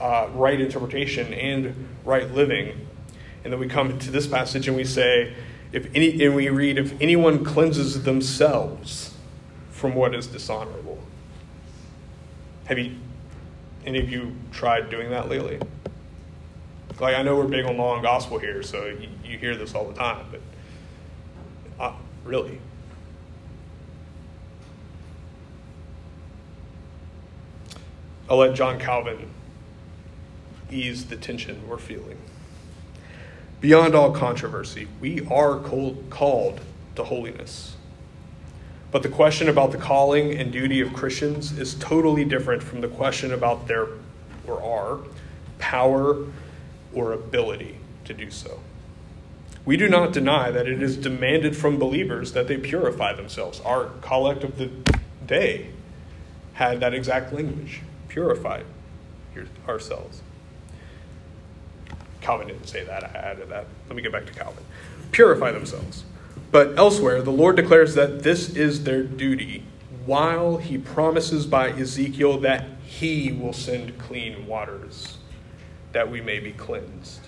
[0.00, 2.86] uh, right interpretation and right living.
[3.44, 5.34] And then we come to this passage and we say,
[5.72, 9.14] if any, and we read, if anyone cleanses themselves
[9.72, 10.98] from what is dishonorable.
[12.64, 12.96] Have you
[13.84, 15.60] any of you tried doing that lately?
[17.00, 19.74] Like, I know we're big on law and gospel here, so you, you hear this
[19.74, 20.40] all the time, but
[21.78, 21.92] uh,
[22.24, 22.60] really?
[28.28, 29.30] I'll let John Calvin
[30.70, 32.18] ease the tension we're feeling.
[33.60, 36.60] Beyond all controversy, we are called
[36.96, 37.77] to holiness.
[38.90, 42.88] But the question about the calling and duty of Christians is totally different from the
[42.88, 43.88] question about their
[44.46, 45.00] or our
[45.58, 46.24] power
[46.94, 48.60] or ability to do so.
[49.66, 53.60] We do not deny that it is demanded from believers that they purify themselves.
[53.60, 54.70] Our collect of the
[55.26, 55.68] day
[56.54, 58.62] had that exact language purify
[59.68, 60.22] ourselves.
[62.22, 63.66] Calvin didn't say that, I added that.
[63.88, 64.64] Let me get back to Calvin.
[65.12, 66.04] Purify themselves.
[66.50, 69.64] But elsewhere, the Lord declares that this is their duty,
[70.06, 75.18] while he promises by Ezekiel that he will send clean waters,
[75.92, 77.20] that we may be cleansed.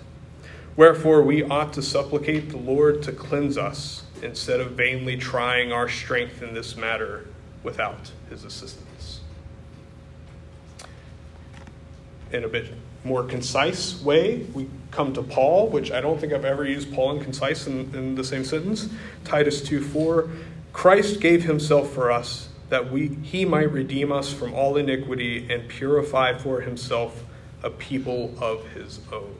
[0.75, 5.87] Wherefore, we ought to supplicate the Lord to cleanse us instead of vainly trying our
[5.87, 7.27] strength in this matter
[7.61, 9.19] without his assistance.
[12.31, 16.45] In a bit more concise way, we come to Paul, which I don't think I've
[16.45, 18.89] ever used Paul and concise in, in the same sentence.
[19.23, 20.29] Titus 2 4.
[20.73, 25.67] Christ gave himself for us that we, he might redeem us from all iniquity and
[25.67, 27.23] purify for himself
[27.63, 29.35] a people of his own,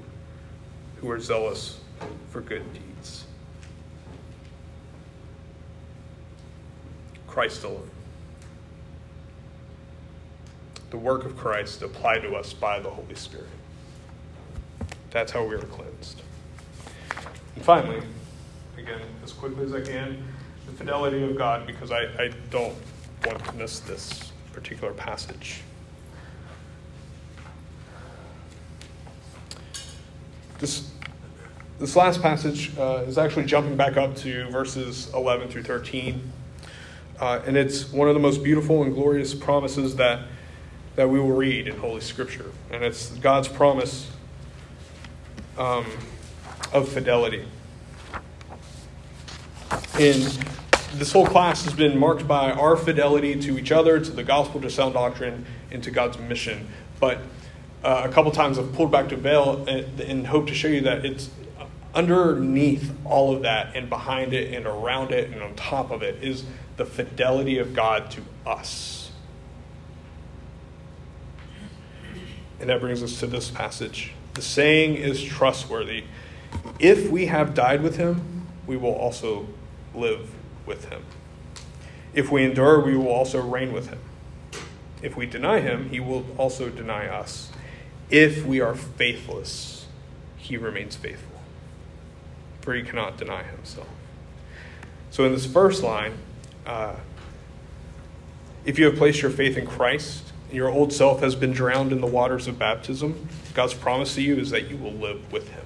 [0.98, 1.80] who are zealous
[2.30, 3.26] for good deeds.
[7.28, 7.90] Christ alone.
[10.90, 13.48] The work of Christ applied to us by the Holy Spirit.
[15.12, 16.22] That's how we are cleansed.
[17.56, 18.02] And finally,
[18.78, 20.26] again, as quickly as I can,
[20.66, 22.76] the fidelity of God, because I, I don't
[23.26, 25.62] want to miss this particular passage.
[30.60, 30.92] This,
[31.80, 36.32] this last passage uh, is actually jumping back up to verses 11 through 13.
[37.20, 40.26] Uh, and it's one of the most beautiful and glorious promises that,
[40.96, 42.52] that we will read in Holy Scripture.
[42.72, 44.10] And it's God's promise
[45.58, 45.86] um,
[46.74, 47.46] of fidelity.
[50.00, 50.24] And
[50.94, 54.62] this whole class has been marked by our fidelity to each other, to the gospel,
[54.62, 56.68] to sound doctrine, and to God's mission.
[57.00, 57.20] But
[57.84, 60.82] uh, a couple times I've pulled back to veil and, and hope to show you
[60.82, 61.30] that it's
[61.94, 66.24] underneath all of that and behind it and around it and on top of it
[66.24, 66.46] is
[66.78, 69.12] the fidelity of God to us.
[72.60, 74.14] And that brings us to this passage.
[74.34, 76.06] The saying is trustworthy.
[76.80, 79.48] If we have died with him, we will also
[79.94, 80.32] live
[80.66, 81.04] with him.
[82.14, 84.00] If we endure, we will also reign with him.
[85.02, 87.52] If we deny him, he will also deny us.
[88.10, 89.88] If we are faithless,
[90.38, 91.42] he remains faithful,
[92.62, 93.88] for he cannot deny himself.
[95.10, 96.14] So, in this first line,
[96.66, 96.96] uh,
[98.66, 101.92] if you have placed your faith in Christ, and your old self has been drowned
[101.92, 105.50] in the waters of baptism, God's promise to you is that you will live with
[105.50, 105.66] him.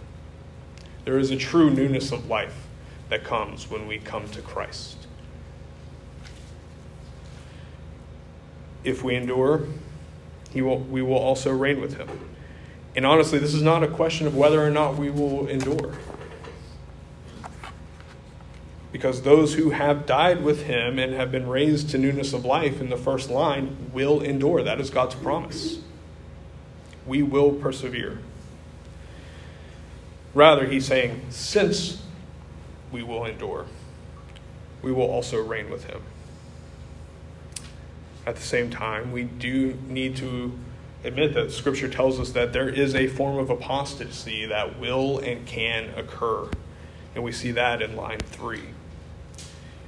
[1.05, 2.65] There is a true newness of life
[3.09, 5.07] that comes when we come to Christ.
[8.83, 9.67] If we endure,
[10.51, 12.09] he will, we will also reign with him.
[12.95, 15.95] And honestly, this is not a question of whether or not we will endure.
[18.91, 22.79] Because those who have died with him and have been raised to newness of life
[22.79, 24.63] in the first line will endure.
[24.63, 25.79] That is God's promise.
[27.05, 28.19] We will persevere.
[30.33, 32.03] Rather, he's saying, since
[32.91, 33.65] we will endure,
[34.81, 36.01] we will also reign with him.
[38.25, 40.51] At the same time, we do need to
[41.05, 45.45] admit that Scripture tells us that there is a form of apostasy that will and
[45.45, 46.49] can occur.
[47.13, 48.63] And we see that in line three.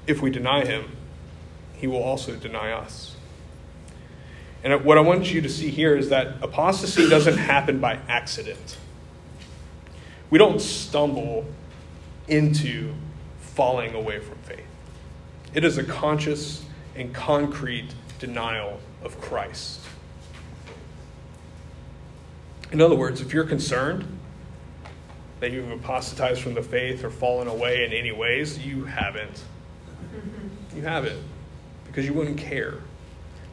[0.05, 0.95] If we deny him,
[1.73, 3.16] he will also deny us.
[4.63, 8.77] And what I want you to see here is that apostasy doesn't happen by accident.
[10.29, 11.45] We don't stumble
[12.27, 12.93] into
[13.39, 14.65] falling away from faith.
[15.53, 16.63] It is a conscious
[16.95, 19.79] and concrete denial of Christ.
[22.71, 24.19] In other words, if you're concerned
[25.39, 29.43] that you've apostatized from the faith or fallen away in any ways, you haven't.
[30.75, 31.21] You haven't.
[31.85, 32.79] Because you wouldn't care.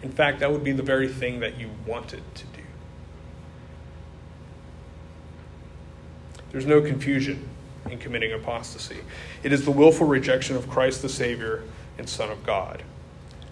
[0.05, 2.61] In fact, that would be the very thing that you wanted to do.
[6.53, 7.49] There's no confusion
[7.91, 8.99] in committing apostasy.
[9.43, 11.65] It is the willful rejection of Christ the Savior
[11.97, 12.83] and Son of God.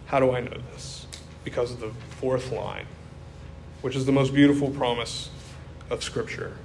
[0.05, 1.07] How do I know this?
[1.43, 2.85] Because of the fourth line,
[3.81, 5.31] which is the most beautiful promise
[5.89, 6.59] of Scripture.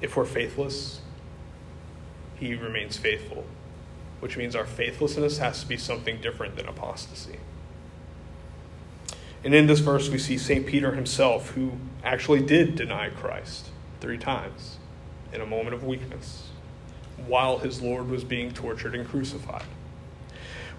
[0.00, 1.00] If we're faithless,
[2.36, 3.44] He remains faithful,
[4.20, 7.40] which means our faithlessness has to be something different than apostasy.
[9.44, 10.66] And in this verse, we see St.
[10.66, 11.72] Peter himself, who
[12.02, 13.68] actually did deny Christ
[14.00, 14.78] three times
[15.32, 16.48] in a moment of weakness
[17.26, 19.64] while his Lord was being tortured and crucified.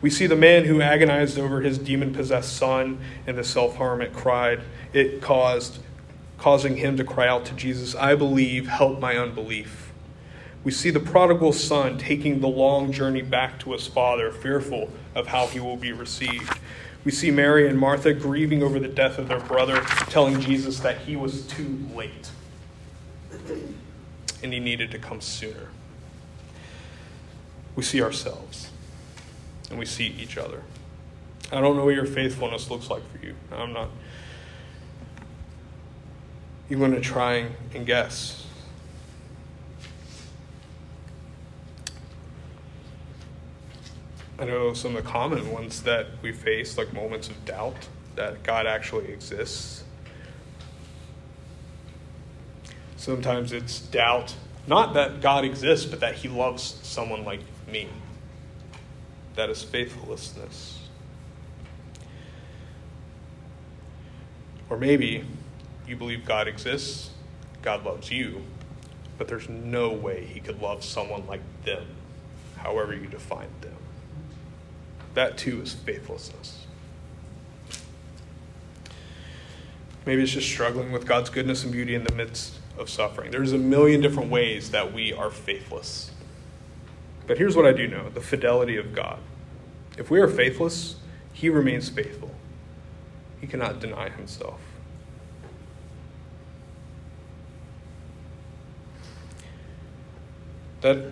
[0.02, 4.02] We see the man who agonized over his demon possessed son and the self harm
[4.02, 4.62] it cried,
[4.94, 5.80] it caused,
[6.38, 9.92] causing him to cry out to Jesus, I believe, help my unbelief.
[10.64, 15.28] We see the prodigal son taking the long journey back to his father, fearful of
[15.28, 16.60] how he will be received.
[17.10, 19.82] We see Mary and Martha grieving over the death of their brother,
[20.12, 22.30] telling Jesus that he was too late
[24.44, 25.70] and he needed to come sooner.
[27.76, 28.70] We see ourselves
[29.72, 30.62] and we see each other.
[31.52, 33.34] I don't know what your faithfulness looks like for you.
[33.52, 33.90] I'm not
[36.70, 38.46] you want to try and guess.
[44.40, 48.42] I know some of the common ones that we face, like moments of doubt that
[48.42, 49.84] God actually exists.
[52.96, 54.36] Sometimes it's doubt,
[54.66, 57.90] not that God exists, but that He loves someone like me.
[59.36, 60.80] That is faithlessness.
[64.70, 65.26] Or maybe
[65.86, 67.10] you believe God exists,
[67.62, 68.42] God loves you,
[69.18, 71.86] but there's no way He could love someone like them,
[72.56, 73.76] however you define them.
[75.14, 76.66] That too is faithlessness.
[80.06, 83.32] Maybe it's just struggling with God's goodness and beauty in the midst of suffering.
[83.32, 86.12] There's a million different ways that we are faithless.
[87.28, 89.20] But here's what I do know the fidelity of God.
[89.98, 90.96] If we are faithless,
[91.34, 92.32] He remains faithful,
[93.40, 94.60] He cannot deny Himself.
[100.82, 101.12] That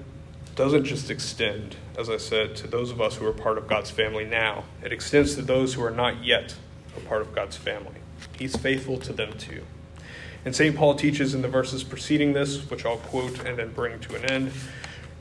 [0.58, 3.92] doesn't just extend, as I said, to those of us who are part of God's
[3.92, 4.66] family now.
[4.84, 6.56] It extends to those who are not yet
[6.98, 7.94] a part of God's family.
[8.38, 9.64] He's faithful to them too.
[10.44, 10.76] And St.
[10.76, 14.26] Paul teaches in the verses preceding this, which I'll quote and then bring to an
[14.26, 14.52] end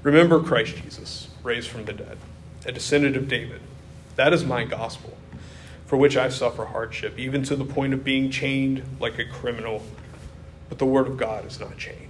[0.02, 2.16] Remember Christ Jesus, raised from the dead,
[2.64, 3.60] a descendant of David.
[4.14, 5.16] That is my gospel.
[5.86, 9.82] for which I suffer hardship, even to the point of being chained like a criminal.
[10.68, 12.05] But the word of God is not chained.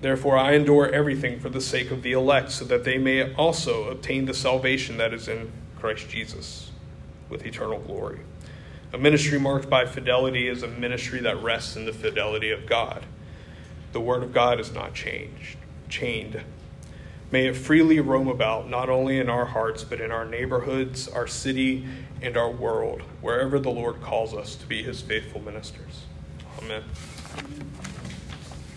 [0.00, 3.90] Therefore, I endure everything for the sake of the elect, so that they may also
[3.90, 6.70] obtain the salvation that is in Christ Jesus
[7.28, 8.20] with eternal glory.
[8.92, 13.06] A ministry marked by fidelity is a ministry that rests in the fidelity of God.
[13.92, 15.56] The word of God is not changed,
[15.88, 16.42] chained.
[17.30, 21.28] May it freely roam about, not only in our hearts, but in our neighborhoods, our
[21.28, 21.86] city,
[22.20, 26.04] and our world, wherever the Lord calls us to be his faithful ministers.
[26.60, 26.82] Amen.